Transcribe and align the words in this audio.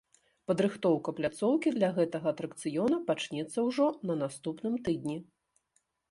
Падрыхтоўка 0.49 1.09
пляцоўкі 1.17 1.73
для 1.75 1.89
гэтага 1.97 2.27
атракцыёна 2.33 2.97
пачнецца 3.09 3.59
ўжо 3.67 3.85
на 4.11 4.17
наступным 4.23 4.79
тыдні. 4.89 5.17